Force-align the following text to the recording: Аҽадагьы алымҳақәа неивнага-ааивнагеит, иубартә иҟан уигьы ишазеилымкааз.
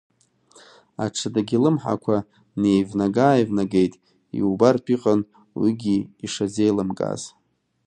Аҽадагьы 1.03 1.57
алымҳақәа 1.59 2.17
неивнага-ааивнагеит, 2.61 3.93
иубартә 4.39 4.89
иҟан 4.95 5.21
уигьы 5.59 5.95
ишазеилымкааз. 6.25 7.21